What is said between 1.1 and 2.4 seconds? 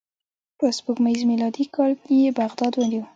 میلادي کال یې